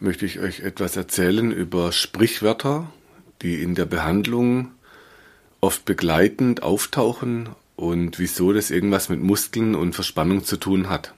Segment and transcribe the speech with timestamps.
[0.00, 2.90] möchte ich euch etwas erzählen über Sprichwörter,
[3.42, 4.70] die in der Behandlung
[5.60, 11.14] oft begleitend auftauchen und wieso das irgendwas mit Muskeln und Verspannung zu tun hat.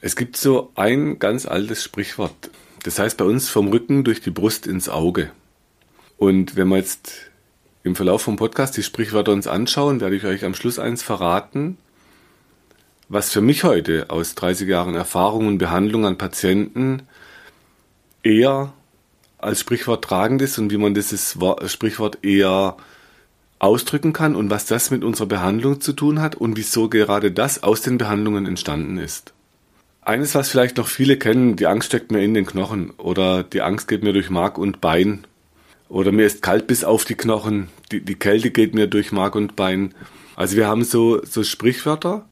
[0.00, 2.50] Es gibt so ein ganz altes Sprichwort.
[2.82, 5.30] Das heißt bei uns vom Rücken durch die Brust ins Auge.
[6.18, 7.30] Und wenn wir jetzt
[7.82, 11.78] im Verlauf vom Podcast die Sprichwörter uns anschauen, werde ich euch am Schluss eins verraten,
[13.08, 17.02] was für mich heute aus 30 Jahren Erfahrung und Behandlung an Patienten
[18.24, 18.72] eher
[19.38, 22.76] als Sprichwort tragend ist und wie man dieses Sprichwort eher
[23.58, 27.62] ausdrücken kann und was das mit unserer Behandlung zu tun hat und wieso gerade das
[27.62, 29.32] aus den Behandlungen entstanden ist.
[30.02, 33.62] Eines, was vielleicht noch viele kennen, die Angst steckt mir in den Knochen oder die
[33.62, 35.26] Angst geht mir durch Mark und Bein
[35.88, 39.34] oder mir ist kalt bis auf die Knochen, die, die Kälte geht mir durch Mark
[39.34, 39.94] und Bein.
[40.36, 42.28] Also wir haben so, so Sprichwörter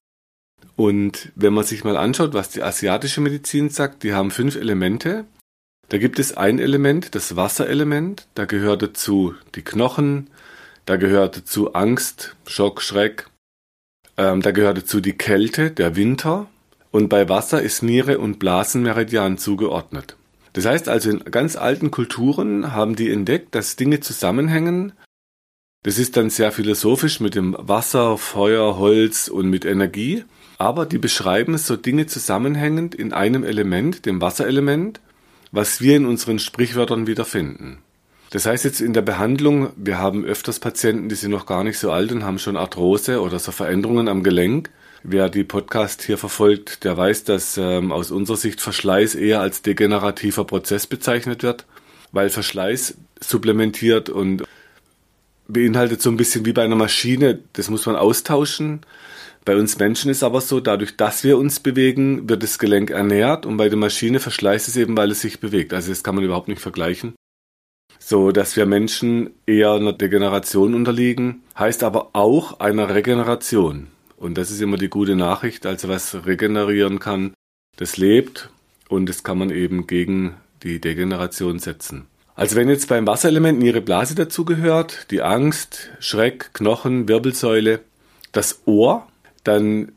[0.76, 5.24] und wenn man sich mal anschaut, was die asiatische Medizin sagt, die haben fünf Elemente
[5.92, 10.30] da gibt es ein Element, das Wasserelement, da gehört dazu die Knochen,
[10.86, 13.26] da gehört dazu Angst, Schock, Schreck,
[14.16, 16.48] ähm, da gehört dazu die Kälte, der Winter
[16.92, 20.16] und bei Wasser ist Niere und Blasenmeridian zugeordnet.
[20.54, 24.94] Das heißt also, in ganz alten Kulturen haben die entdeckt, dass Dinge zusammenhängen.
[25.82, 30.24] Das ist dann sehr philosophisch mit dem Wasser, Feuer, Holz und mit Energie.
[30.56, 34.98] Aber die beschreiben so Dinge zusammenhängend in einem Element, dem Wasserelement
[35.52, 37.78] was wir in unseren Sprichwörtern wiederfinden.
[38.30, 41.78] Das heißt jetzt in der Behandlung, wir haben öfters Patienten, die sind noch gar nicht
[41.78, 44.70] so alt und haben schon Arthrose oder so Veränderungen am Gelenk.
[45.02, 49.60] Wer die Podcast hier verfolgt, der weiß, dass ähm, aus unserer Sicht Verschleiß eher als
[49.60, 51.66] degenerativer Prozess bezeichnet wird,
[52.12, 54.44] weil Verschleiß supplementiert und
[55.48, 58.80] beinhaltet so ein bisschen wie bei einer Maschine, das muss man austauschen.
[59.44, 63.44] Bei uns Menschen ist aber so, dadurch, dass wir uns bewegen, wird das Gelenk ernährt
[63.44, 65.72] und bei der Maschine verschleißt es eben, weil es sich bewegt.
[65.72, 67.14] Also das kann man überhaupt nicht vergleichen.
[67.98, 73.88] So, dass wir Menschen eher einer Degeneration unterliegen, heißt aber auch einer Regeneration.
[74.16, 75.66] Und das ist immer die gute Nachricht.
[75.66, 77.34] Also was regenerieren kann,
[77.76, 78.50] das lebt
[78.88, 82.06] und das kann man eben gegen die Degeneration setzen.
[82.34, 87.80] Also wenn jetzt beim Wasserelement Niere Blase dazugehört, die Angst, Schreck, Knochen, Wirbelsäule,
[88.30, 89.06] das Ohr,
[89.44, 89.92] dann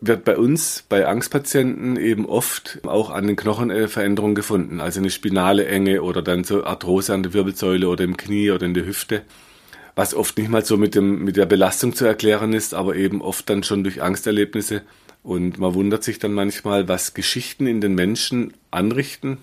[0.00, 4.80] wird bei uns, bei Angstpatienten eben oft auch an den Knochen Veränderungen gefunden.
[4.80, 8.66] Also eine spinale Enge oder dann so Arthrose an der Wirbelsäule oder im Knie oder
[8.66, 9.22] in der Hüfte.
[9.94, 13.22] Was oft nicht mal so mit, dem, mit der Belastung zu erklären ist, aber eben
[13.22, 14.82] oft dann schon durch Angsterlebnisse.
[15.22, 19.38] Und man wundert sich dann manchmal, was Geschichten in den Menschen anrichten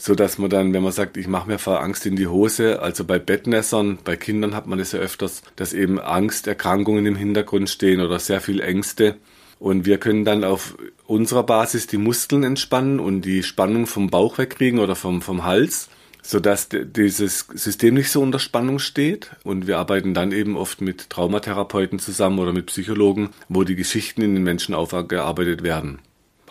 [0.00, 2.80] so dass man dann, wenn man sagt, ich mache mir vor Angst in die Hose,
[2.80, 7.68] also bei Bettnässern, bei Kindern hat man das ja öfters, dass eben Angsterkrankungen im Hintergrund
[7.68, 9.16] stehen oder sehr viel Ängste.
[9.58, 10.76] Und wir können dann auf
[11.06, 15.88] unserer Basis die Muskeln entspannen und die Spannung vom Bauch wegkriegen oder vom, vom Hals,
[16.22, 19.32] sodass dieses System nicht so unter Spannung steht.
[19.42, 24.22] Und wir arbeiten dann eben oft mit Traumatherapeuten zusammen oder mit Psychologen, wo die Geschichten
[24.22, 25.98] in den Menschen aufgearbeitet werden.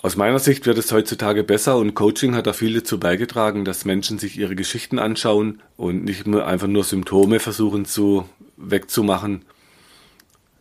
[0.03, 3.83] Aus meiner Sicht wird es heutzutage besser und Coaching hat da viel dazu beigetragen, dass
[3.83, 9.43] Menschen sich ihre Geschichten anschauen und nicht nur einfach nur Symptome versuchen zu wegzumachen,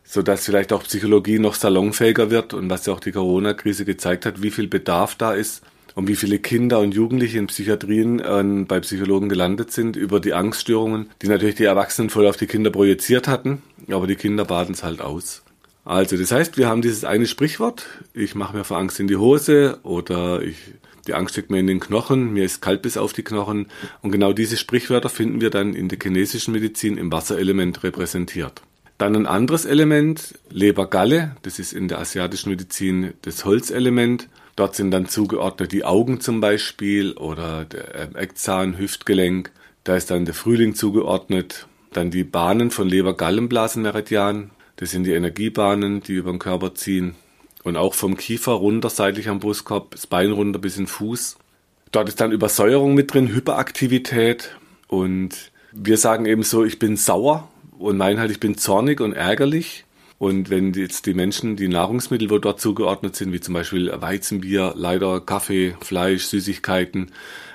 [0.05, 4.43] sodass vielleicht auch Psychologie noch salonfähiger wird und was ja auch die Corona-Krise gezeigt hat,
[4.43, 5.63] wie viel Bedarf da ist
[5.95, 10.33] und wie viele Kinder und Jugendliche in Psychiatrien äh, bei Psychologen gelandet sind über die
[10.33, 14.75] Angststörungen, die natürlich die Erwachsenen voll auf die Kinder projiziert hatten, aber die Kinder baden
[14.75, 15.43] es halt aus.
[15.87, 19.17] Also, das heißt, wir haben dieses eine Sprichwort, ich mache mir vor Angst in die
[19.17, 20.57] Hose oder ich,
[21.07, 23.69] die Angst steckt mir in den Knochen, mir ist kalt bis auf die Knochen.
[24.03, 28.63] Und genau diese Sprichwörter finden wir dann in der chinesischen Medizin im Wasserelement repräsentiert.
[28.99, 34.29] Dann ein anderes Element, Lebergalle, das ist in der asiatischen Medizin das Holzelement.
[34.57, 39.53] Dort sind dann zugeordnet die Augen zum Beispiel oder der ähm, Eckzahn, Hüftgelenk.
[39.85, 41.69] Da ist dann der Frühling zugeordnet.
[41.93, 47.15] Dann die Bahnen von Leber-Gallenblasenmeridian, das sind die Energiebahnen, die über den Körper ziehen.
[47.65, 51.37] Und auch vom Kiefer runter, seitlich am Brustkorb, das Bein runter bis in den Fuß.
[51.91, 54.57] Dort ist dann Übersäuerung mit drin, Hyperaktivität.
[54.87, 59.13] Und wir sagen eben so, ich bin sauer und meinen halt, ich bin zornig und
[59.15, 59.85] ärgerlich.
[60.19, 64.73] Und wenn jetzt die Menschen die Nahrungsmittel, wo dort zugeordnet sind, wie zum Beispiel Weizenbier,
[64.77, 67.13] leider Kaffee, Fleisch, Süßigkeiten,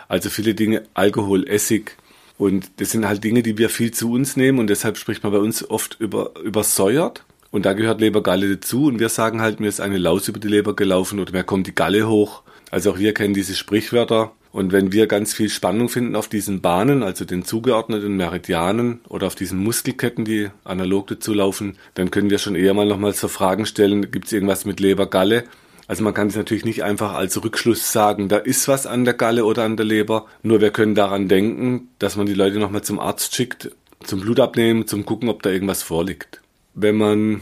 [0.07, 1.97] also viele Dinge, Alkohol, Essig,
[2.41, 5.31] und das sind halt Dinge, die wir viel zu uns nehmen und deshalb spricht man
[5.31, 7.23] bei uns oft über übersäuert.
[7.51, 10.47] Und da gehört Lebergalle dazu und wir sagen halt, mir ist eine Laus über die
[10.47, 12.41] Leber gelaufen oder mir kommt die Galle hoch.
[12.71, 14.31] Also auch wir kennen diese Sprichwörter.
[14.51, 19.27] Und wenn wir ganz viel Spannung finden auf diesen Bahnen, also den zugeordneten Meridianen oder
[19.27, 23.27] auf diesen Muskelketten, die analog dazu laufen, dann können wir schon eher mal nochmal so
[23.27, 25.43] Fragen stellen, gibt es irgendwas mit Lebergalle?
[25.91, 29.13] Also man kann es natürlich nicht einfach als Rückschluss sagen, da ist was an der
[29.13, 30.25] Galle oder an der Leber.
[30.41, 33.71] Nur wir können daran denken, dass man die Leute nochmal zum Arzt schickt,
[34.01, 36.39] zum Blut abnehmen, zum gucken, ob da irgendwas vorliegt.
[36.73, 37.41] Wenn man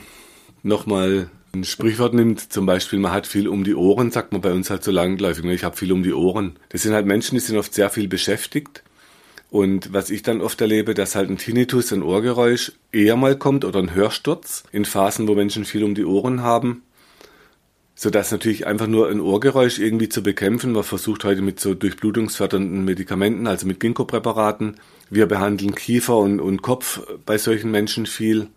[0.63, 4.52] nochmal ein Sprichwort nimmt, zum Beispiel, man hat viel um die Ohren, sagt man bei
[4.52, 5.54] uns halt so langläufig, ne?
[5.54, 6.56] ich habe viel um die Ohren.
[6.69, 8.81] Das sind halt Menschen, die sind oft sehr viel beschäftigt.
[9.52, 13.63] Und was ich dann oft erlebe, dass halt ein Tinnitus, ein Ohrgeräusch eher mal kommt
[13.63, 16.81] oder ein Hörsturz in Phasen, wo Menschen viel um die Ohren haben
[18.00, 20.72] sodass natürlich einfach nur ein Ohrgeräusch irgendwie zu bekämpfen.
[20.72, 24.78] Man versucht heute mit so durchblutungsfördernden Medikamenten, also mit Ginkgo-Präparaten.
[25.10, 28.48] Wir behandeln Kiefer und, und Kopf bei solchen Menschen viel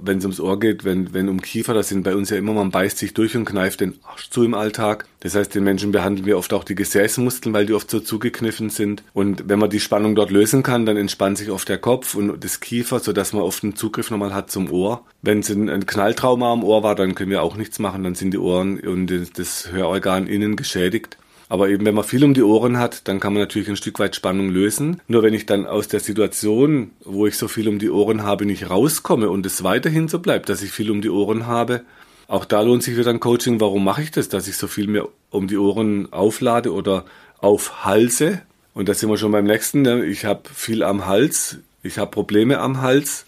[0.00, 2.52] wenn es ums Ohr geht, wenn, wenn um Kiefer, das sind bei uns ja immer,
[2.52, 5.06] man beißt sich durch und kneift den Arsch zu im Alltag.
[5.20, 8.70] Das heißt, den Menschen behandeln wir oft auch die Gesäßmuskeln, weil die oft so zugekniffen
[8.70, 9.02] sind.
[9.12, 12.42] Und wenn man die Spannung dort lösen kann, dann entspannt sich oft der Kopf und
[12.42, 15.04] das Kiefer, sodass man oft einen Zugriff nochmal hat zum Ohr.
[15.22, 18.14] Wenn es ein, ein Knalltrauma am Ohr war, dann können wir auch nichts machen, dann
[18.14, 21.18] sind die Ohren und das Hörorgan innen geschädigt.
[21.48, 23.98] Aber eben, wenn man viel um die Ohren hat, dann kann man natürlich ein Stück
[23.98, 25.00] weit Spannung lösen.
[25.08, 28.44] Nur wenn ich dann aus der Situation, wo ich so viel um die Ohren habe,
[28.44, 31.82] nicht rauskomme und es weiterhin so bleibt, dass ich viel um die Ohren habe,
[32.26, 33.60] auch da lohnt sich wieder ein Coaching.
[33.60, 34.28] Warum mache ich das?
[34.28, 37.06] Dass ich so viel mehr um die Ohren auflade oder
[37.38, 38.42] aufhalse.
[38.74, 39.80] Und da sind wir schon beim nächsten.
[39.80, 40.04] Ne?
[40.04, 41.58] Ich habe viel am Hals.
[41.82, 43.24] Ich habe Probleme am Hals.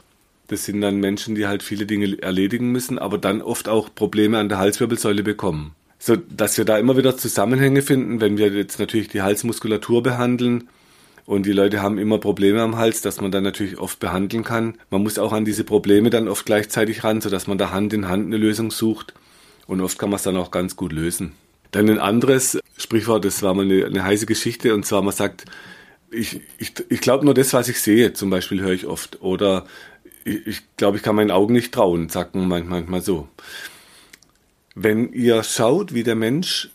[0.48, 4.38] Das sind dann Menschen, die halt viele Dinge erledigen müssen, aber dann oft auch Probleme
[4.38, 8.80] an der Halswirbelsäule bekommen so dass wir da immer wieder Zusammenhänge finden, wenn wir jetzt
[8.80, 10.68] natürlich die Halsmuskulatur behandeln
[11.26, 14.78] und die Leute haben immer Probleme am Hals, dass man dann natürlich oft behandeln kann.
[14.88, 18.08] Man muss auch an diese Probleme dann oft gleichzeitig ran, sodass man da Hand in
[18.08, 19.12] Hand eine Lösung sucht
[19.66, 21.32] und oft kann man es dann auch ganz gut lösen.
[21.70, 25.44] Dann ein anderes Sprichwort, das war mal eine, eine heiße Geschichte und zwar man sagt,
[26.10, 29.20] ich, ich, ich glaube nur das, was ich sehe, zum Beispiel höre ich oft.
[29.20, 29.66] Oder
[30.24, 33.28] ich, ich glaube, ich kann meinen Augen nicht trauen, sagt man manchmal so.
[34.74, 36.70] Wenn ihr schaut, wie der Mensch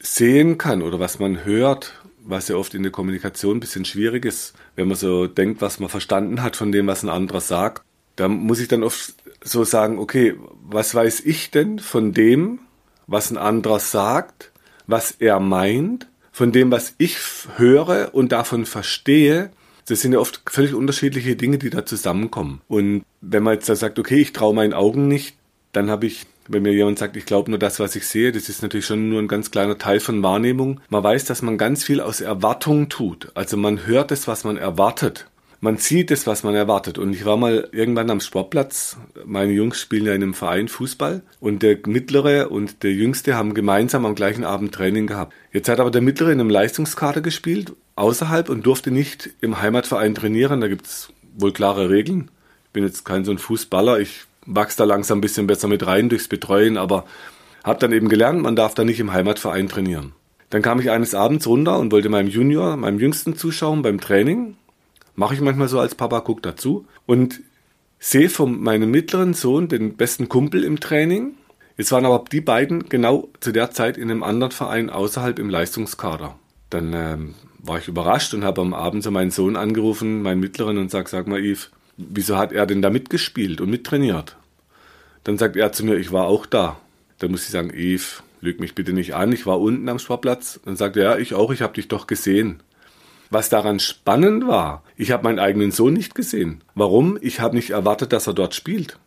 [0.00, 1.94] sehen kann oder was man hört,
[2.24, 5.78] was ja oft in der Kommunikation ein bisschen schwierig ist, wenn man so denkt, was
[5.80, 7.82] man verstanden hat von dem, was ein anderer sagt,
[8.16, 12.60] da muss ich dann oft so sagen, okay, was weiß ich denn von dem,
[13.06, 14.52] was ein anderer sagt,
[14.86, 17.16] was er meint, von dem, was ich
[17.56, 19.50] höre und davon verstehe,
[19.86, 22.62] das sind ja oft völlig unterschiedliche Dinge, die da zusammenkommen.
[22.68, 25.36] Und wenn man jetzt da sagt, okay, ich traue meinen Augen nicht,
[25.72, 28.48] dann habe ich wenn mir jemand sagt, ich glaube nur das, was ich sehe, das
[28.48, 30.80] ist natürlich schon nur ein ganz kleiner Teil von Wahrnehmung.
[30.88, 33.30] Man weiß, dass man ganz viel aus Erwartung tut.
[33.34, 35.26] Also man hört es, was man erwartet.
[35.64, 36.98] Man sieht es, was man erwartet.
[36.98, 38.98] Und ich war mal irgendwann am Sportplatz.
[39.24, 41.22] Meine Jungs spielen ja in einem Verein Fußball.
[41.40, 45.32] Und der Mittlere und der Jüngste haben gemeinsam am gleichen Abend Training gehabt.
[45.52, 50.14] Jetzt hat aber der Mittlere in einem Leistungskader gespielt, außerhalb und durfte nicht im Heimatverein
[50.14, 50.60] trainieren.
[50.60, 52.30] Da gibt es wohl klare Regeln.
[52.66, 54.00] Ich bin jetzt kein so ein Fußballer.
[54.00, 57.04] Ich wachse da langsam ein bisschen besser mit rein durchs Betreuen, aber
[57.64, 60.12] habe dann eben gelernt, man darf da nicht im Heimatverein trainieren.
[60.50, 64.56] Dann kam ich eines Abends runter und wollte meinem Junior, meinem Jüngsten zuschauen beim Training.
[65.16, 66.86] Mache ich manchmal so als Papa, guck dazu.
[67.06, 67.40] Und
[67.98, 71.32] sehe von meinem mittleren Sohn den besten Kumpel im Training.
[71.76, 75.50] Jetzt waren aber die beiden genau zu der Zeit in einem anderen Verein außerhalb im
[75.50, 76.36] Leistungskader.
[76.70, 80.78] Dann ähm, war ich überrascht und habe am Abend so meinen Sohn angerufen, meinen mittleren,
[80.78, 84.36] und sag, sag mal, Yves, wieso hat er denn da mitgespielt und mittrainiert?
[85.24, 86.76] Dann sagt er zu mir, ich war auch da.
[87.18, 90.60] Dann muss ich sagen, Eve, lüg mich bitte nicht an, ich war unten am Sportplatz.
[90.64, 92.62] Dann sagt er, ja, ich auch, ich habe dich doch gesehen.
[93.30, 96.62] Was daran spannend war, ich habe meinen eigenen Sohn nicht gesehen.
[96.74, 97.18] Warum?
[97.20, 98.98] Ich habe nicht erwartet, dass er dort spielt.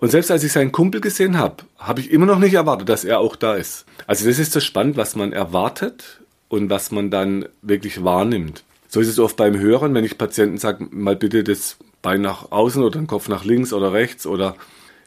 [0.00, 3.04] Und selbst als ich seinen Kumpel gesehen habe, habe ich immer noch nicht erwartet, dass
[3.04, 3.86] er auch da ist.
[4.08, 8.64] Also das ist so spannend, was man erwartet und was man dann wirklich wahrnimmt.
[8.88, 12.50] So ist es oft beim Hören, wenn ich Patienten sage, mal bitte das Bein nach
[12.50, 14.56] außen oder den Kopf nach links oder rechts oder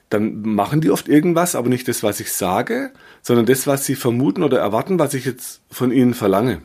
[0.09, 3.95] dann machen die oft irgendwas, aber nicht das, was ich sage, sondern das, was sie
[3.95, 6.61] vermuten oder erwarten, was ich jetzt von ihnen verlange.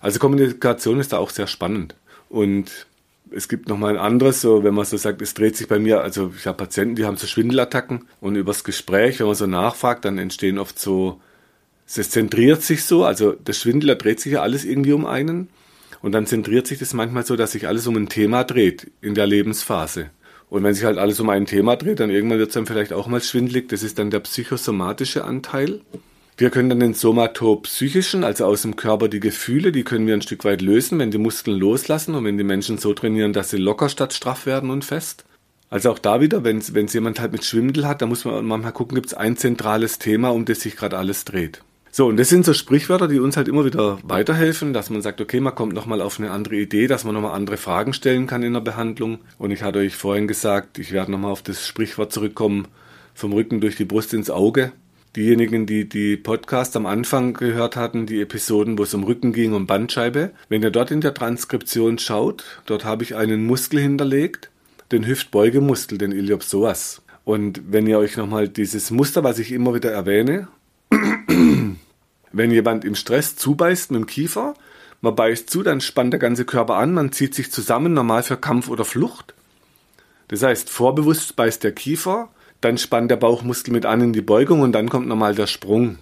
[0.00, 1.96] Also Kommunikation ist da auch sehr spannend.
[2.28, 2.86] Und
[3.30, 5.78] es gibt noch mal ein anderes, so wenn man so sagt, es dreht sich bei
[5.78, 9.46] mir, also ich habe Patienten, die haben so Schwindelattacken und übers Gespräch, wenn man so
[9.46, 11.20] nachfragt, dann entstehen oft so,
[11.86, 15.48] es zentriert sich so, also der Schwindler dreht sich ja alles irgendwie um einen
[16.02, 19.14] und dann zentriert sich das manchmal so, dass sich alles um ein Thema dreht in
[19.14, 20.10] der Lebensphase.
[20.48, 22.92] Und wenn sich halt alles um ein Thema dreht, dann irgendwann wird es dann vielleicht
[22.92, 23.68] auch mal schwindlig.
[23.68, 25.80] Das ist dann der psychosomatische Anteil.
[26.38, 30.22] Wir können dann den somatopsychischen, also aus dem Körper die Gefühle, die können wir ein
[30.22, 33.56] Stück weit lösen, wenn die Muskeln loslassen und wenn die Menschen so trainieren, dass sie
[33.56, 35.24] locker statt straff werden und fest.
[35.70, 38.72] Also auch da wieder, wenn es jemand halt mit Schwindel hat, da muss man manchmal
[38.72, 41.62] gucken, gibt es ein zentrales Thema, um das sich gerade alles dreht.
[41.96, 45.18] So, und das sind so Sprichwörter, die uns halt immer wieder weiterhelfen, dass man sagt,
[45.22, 48.42] okay, man kommt nochmal auf eine andere Idee, dass man nochmal andere Fragen stellen kann
[48.42, 49.20] in der Behandlung.
[49.38, 52.68] Und ich hatte euch vorhin gesagt, ich werde nochmal auf das Sprichwort zurückkommen,
[53.14, 54.72] vom Rücken durch die Brust ins Auge.
[55.16, 59.54] Diejenigen, die die Podcast am Anfang gehört hatten, die Episoden, wo es um Rücken ging,
[59.54, 64.50] um Bandscheibe, wenn ihr dort in der Transkription schaut, dort habe ich einen Muskel hinterlegt,
[64.92, 67.00] den Hüftbeugemuskel, den Iliopsoas.
[67.24, 70.48] Und wenn ihr euch nochmal dieses Muster, was ich immer wieder erwähne,
[72.36, 74.54] wenn jemand im Stress zubeißt mit dem Kiefer,
[75.00, 78.36] man beißt zu, dann spannt der ganze Körper an, man zieht sich zusammen, normal für
[78.36, 79.34] Kampf oder Flucht.
[80.28, 82.28] Das heißt, vorbewusst beißt der Kiefer,
[82.60, 85.98] dann spannt der Bauchmuskel mit an in die Beugung und dann kommt normal der Sprung.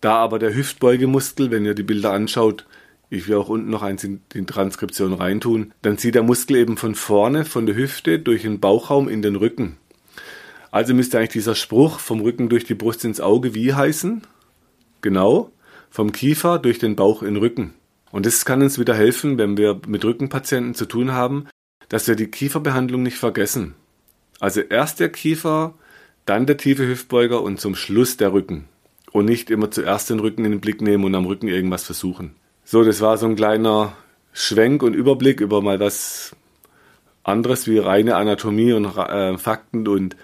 [0.00, 2.66] Da aber der Hüftbeugemuskel, wenn ihr die Bilder anschaut,
[3.10, 6.76] ich will auch unten noch eins in die Transkription reintun, dann zieht der Muskel eben
[6.76, 9.76] von vorne, von der Hüfte, durch den Bauchraum in den Rücken.
[10.70, 14.22] Also müsste eigentlich dieser Spruch vom Rücken durch die Brust ins Auge wie heißen?
[15.00, 15.50] Genau,
[15.90, 17.74] vom Kiefer durch den Bauch in den Rücken.
[18.12, 21.46] Und das kann uns wieder helfen, wenn wir mit Rückenpatienten zu tun haben,
[21.88, 23.74] dass wir die Kieferbehandlung nicht vergessen.
[24.40, 25.74] Also erst der Kiefer,
[26.26, 28.64] dann der tiefe Hüftbeuger und zum Schluss der Rücken.
[29.12, 32.34] Und nicht immer zuerst den Rücken in den Blick nehmen und am Rücken irgendwas versuchen.
[32.64, 33.96] So, das war so ein kleiner
[34.32, 36.36] Schwenk und Überblick über mal was
[37.24, 40.16] anderes wie reine Anatomie und äh, Fakten und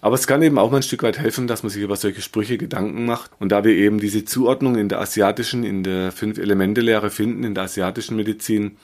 [0.00, 2.22] aber es kann eben auch mal ein Stück weit helfen, dass man sich über solche
[2.22, 3.30] Sprüche Gedanken macht.
[3.38, 7.64] Und da wir eben diese Zuordnung in der asiatischen, in der Fünf-Elemente-Lehre finden, in der
[7.64, 8.76] asiatischen Medizin,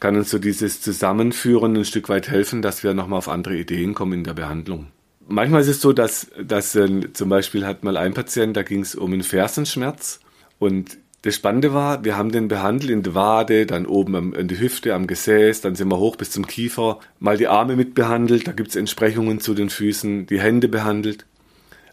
[0.00, 3.94] kann uns so dieses Zusammenführen ein Stück weit helfen, dass wir nochmal auf andere Ideen
[3.94, 4.88] kommen in der Behandlung.
[5.26, 8.80] Manchmal ist es so, dass, dass äh, zum Beispiel hat mal ein Patient, da ging
[8.80, 10.20] es um einen Fersenschmerz
[10.58, 14.60] und das Spannende war, wir haben den behandelt in der Wade, dann oben in die
[14.60, 18.46] Hüfte, am Gesäß, dann sind wir hoch bis zum Kiefer, mal die Arme mit behandelt,
[18.46, 21.24] da gibt es Entsprechungen zu den Füßen, die Hände behandelt.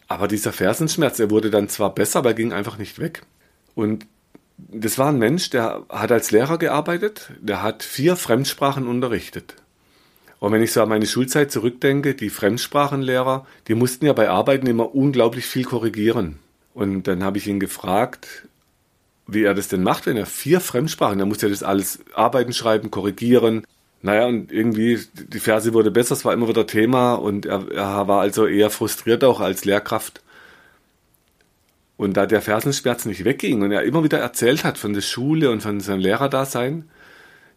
[0.06, 3.22] Aber dieser Fersenschmerz, er wurde dann zwar besser, aber ging einfach nicht weg.
[3.74, 4.06] Und
[4.58, 9.54] das war ein Mensch, der hat als Lehrer gearbeitet, der hat vier Fremdsprachen unterrichtet.
[10.40, 14.66] Und wenn ich so an meine Schulzeit zurückdenke, die Fremdsprachenlehrer, die mussten ja bei Arbeiten
[14.66, 16.38] immer unglaublich viel korrigieren.
[16.74, 18.46] Und dann habe ich ihn gefragt,
[19.34, 22.52] wie er das denn macht, wenn er vier Fremdsprachen, er muss ja das alles arbeiten,
[22.52, 23.64] schreiben, korrigieren.
[24.02, 28.08] Naja, und irgendwie, die Verse wurde besser, es war immer wieder Thema und er, er
[28.08, 30.22] war also eher frustriert auch als Lehrkraft.
[31.96, 35.50] Und da der Fersenschmerz nicht wegging und er immer wieder erzählt hat von der Schule
[35.50, 36.88] und von seinem Lehrerdasein,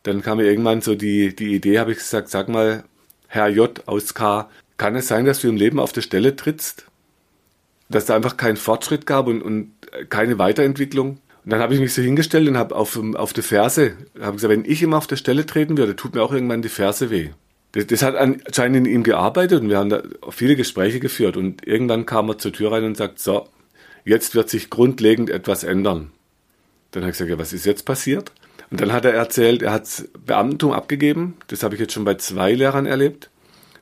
[0.04, 2.84] dann kam mir irgendwann so die, die Idee, habe ich gesagt, sag mal,
[3.28, 6.86] Herr J aus K, kann es sein, dass du im Leben auf der Stelle trittst?
[7.90, 9.72] Dass da einfach keinen Fortschritt gab und, und
[10.10, 11.18] keine Weiterentwicklung?
[11.46, 14.52] Und dann habe ich mich so hingestellt und habe auf, auf die Ferse, habe gesagt,
[14.52, 17.30] wenn ich immer auf der Stelle treten würde, tut mir auch irgendwann die Ferse weh.
[17.74, 21.66] Das, das hat anscheinend in ihm gearbeitet und wir haben da viele Gespräche geführt und
[21.68, 23.48] irgendwann kam er zur Tür rein und sagt, so,
[24.06, 26.12] jetzt wird sich grundlegend etwas ändern.
[26.90, 28.32] Dann habe ich gesagt, ja, was ist jetzt passiert?
[28.72, 31.36] Und dann hat er erzählt, er hat Beamtentum abgegeben.
[31.48, 33.30] Das habe ich jetzt schon bei zwei Lehrern erlebt.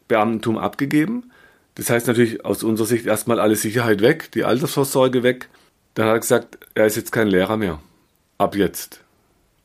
[0.10, 1.32] Beamtentum abgegeben.
[1.76, 5.50] Das heißt natürlich aus unserer Sicht erstmal alle Sicherheit weg, die Altersvorsorge weg.
[5.94, 7.80] Dann hat er gesagt, er ist jetzt kein Lehrer mehr.
[8.38, 9.04] Ab jetzt.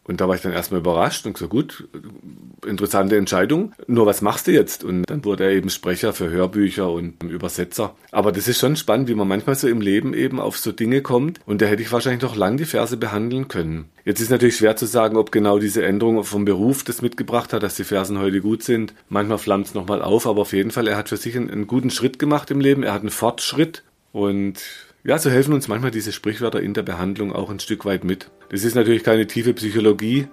[0.09, 1.87] Und da war ich dann erstmal überrascht und gesagt, gut,
[2.67, 3.75] interessante Entscheidung.
[3.87, 4.83] Nur was machst du jetzt?
[4.83, 7.95] Und dann wurde er eben Sprecher für Hörbücher und Übersetzer.
[8.11, 11.03] Aber das ist schon spannend, wie man manchmal so im Leben eben auf so Dinge
[11.03, 11.41] kommt.
[11.45, 13.91] Und da hätte ich wahrscheinlich noch lang die Verse behandeln können.
[14.07, 17.63] Jetzt ist natürlich schwer zu sagen, ob genau diese Änderung vom Beruf das mitgebracht hat,
[17.63, 18.95] dass die Versen heute gut sind.
[19.11, 21.67] Manchmal flammt es nochmal auf, aber auf jeden Fall, er hat für sich einen, einen
[21.67, 22.83] guten Schritt gemacht im Leben.
[22.83, 23.83] Er hat einen Fortschritt
[24.13, 28.05] und ja, so helfen uns manchmal diese Sprichwörter in der Behandlung auch ein Stück weit
[28.05, 28.31] mit.
[28.51, 30.27] Das ist natürlich keine tiefe Psychologie,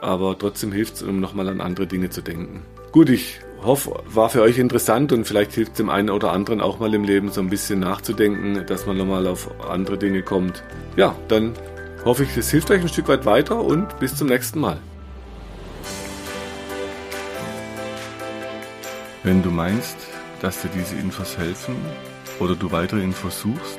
[0.00, 2.62] aber trotzdem hilft es, um nochmal an andere Dinge zu denken.
[2.90, 6.60] Gut, ich hoffe, war für euch interessant und vielleicht hilft es dem einen oder anderen
[6.60, 10.64] auch mal im Leben so ein bisschen nachzudenken, dass man nochmal auf andere Dinge kommt.
[10.96, 11.54] Ja, dann
[12.04, 14.80] hoffe ich, es hilft euch ein Stück weit weiter und bis zum nächsten Mal.
[19.22, 19.96] Wenn du meinst,
[20.40, 21.76] dass dir diese Infos helfen
[22.40, 23.78] oder du weitere Infos suchst,